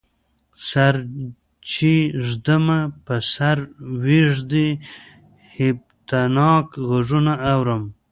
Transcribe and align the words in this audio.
سر 0.69 0.93
چی 1.69 1.93
ږدمه 2.25 2.79
په 3.05 3.15
سر 3.33 3.57
ویږدی، 4.03 4.69
هیبتناک 5.57 6.67
غږونه 6.89 7.33
اورم 7.53 7.83